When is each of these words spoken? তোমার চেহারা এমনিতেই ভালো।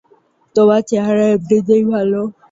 তোমার 0.55 0.81
চেহারা 0.89 1.25
এমনিতেই 1.27 1.83
ভালো। 1.93 2.21